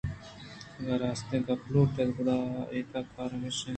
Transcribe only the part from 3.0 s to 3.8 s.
کار ہمیش اِنت